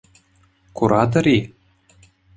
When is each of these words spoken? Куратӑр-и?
Куратӑр-и? 0.77 1.39